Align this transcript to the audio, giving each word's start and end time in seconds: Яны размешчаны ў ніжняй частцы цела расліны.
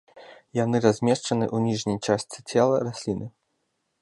Яны 0.59 0.77
размешчаны 0.85 1.45
ў 1.55 1.67
ніжняй 1.67 1.99
частцы 2.07 2.39
цела 2.55 2.75
расліны. 2.89 3.33